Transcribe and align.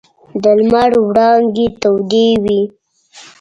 د 0.43 0.45
لمر 0.59 0.91
وړانګې 1.07 1.67
تودې 1.81 2.27
وې. 2.43 2.59